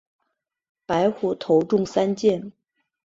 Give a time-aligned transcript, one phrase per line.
[0.87, 2.51] 白虎头中三箭。